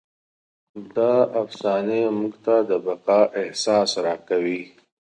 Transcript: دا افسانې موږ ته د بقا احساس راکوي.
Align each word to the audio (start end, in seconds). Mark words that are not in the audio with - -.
دا 0.95 1.13
افسانې 1.41 2.01
موږ 2.17 2.33
ته 2.45 2.55
د 2.69 2.71
بقا 2.85 3.21
احساس 3.41 3.89
راکوي. 4.05 4.61